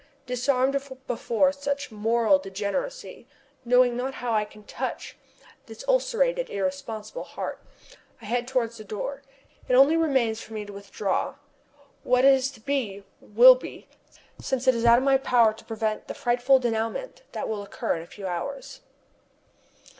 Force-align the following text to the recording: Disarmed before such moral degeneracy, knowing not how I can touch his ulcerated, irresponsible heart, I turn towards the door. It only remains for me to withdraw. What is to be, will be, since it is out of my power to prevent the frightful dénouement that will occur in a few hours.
Disarmed 0.25 0.81
before 1.05 1.51
such 1.51 1.91
moral 1.91 2.39
degeneracy, 2.39 3.27
knowing 3.63 3.95
not 3.95 4.15
how 4.15 4.33
I 4.33 4.45
can 4.45 4.63
touch 4.63 5.15
his 5.67 5.85
ulcerated, 5.87 6.49
irresponsible 6.49 7.23
heart, 7.23 7.59
I 8.19 8.25
turn 8.27 8.47
towards 8.47 8.77
the 8.79 8.83
door. 8.83 9.21
It 9.67 9.75
only 9.75 9.95
remains 9.95 10.41
for 10.41 10.53
me 10.53 10.65
to 10.65 10.73
withdraw. 10.73 11.35
What 12.03 12.25
is 12.25 12.49
to 12.53 12.59
be, 12.61 13.03
will 13.21 13.53
be, 13.53 13.87
since 14.41 14.67
it 14.67 14.73
is 14.73 14.85
out 14.85 14.97
of 14.97 15.03
my 15.03 15.19
power 15.19 15.53
to 15.53 15.63
prevent 15.65 16.07
the 16.07 16.15
frightful 16.15 16.59
dénouement 16.59 17.17
that 17.33 17.47
will 17.47 17.61
occur 17.61 17.95
in 17.95 18.01
a 18.01 18.07
few 18.07 18.25
hours. 18.25 18.81